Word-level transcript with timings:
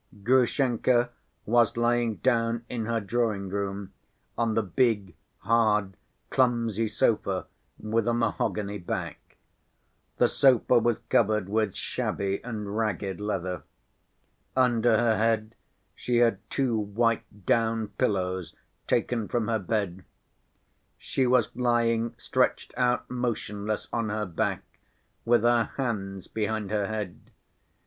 Grushenka 0.23 1.11
was 1.45 1.77
lying 1.77 2.15
down 2.15 2.65
in 2.69 2.87
her 2.87 2.99
drawing‐room 2.99 3.91
on 4.35 4.55
the 4.55 4.63
big, 4.63 5.13
hard, 5.41 5.95
clumsy 6.31 6.87
sofa, 6.87 7.45
with 7.77 8.07
a 8.07 8.13
mahogany 8.15 8.79
back. 8.79 9.37
The 10.17 10.27
sofa 10.27 10.79
was 10.79 11.03
covered 11.03 11.47
with 11.47 11.75
shabby 11.75 12.43
and 12.43 12.75
ragged 12.75 13.21
leather. 13.21 13.61
Under 14.55 14.97
her 14.97 15.17
head 15.17 15.53
she 15.93 16.17
had 16.17 16.39
two 16.49 16.75
white 16.75 17.45
down 17.45 17.89
pillows 17.89 18.55
taken 18.87 19.27
from 19.27 19.49
her 19.49 19.59
bed. 19.59 20.03
She 20.97 21.27
was 21.27 21.55
lying 21.55 22.15
stretched 22.17 22.73
out 22.75 23.07
motionless 23.11 23.87
on 23.93 24.09
her 24.09 24.25
back 24.25 24.63
with 25.25 25.43
her 25.43 25.65
hands 25.77 26.25
behind 26.25 26.71
her 26.71 26.87
head. 26.87 27.19